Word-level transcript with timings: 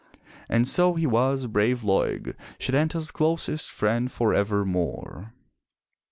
And 0.49 0.67
so 0.67 0.95
he 0.95 1.05
was, 1.05 1.45
brave 1.45 1.83
Laeg, 1.83 2.33
Setanta's 2.57 3.11
closest 3.11 3.69
friend 3.69 4.11
forever 4.11 4.65
more. 4.65 5.31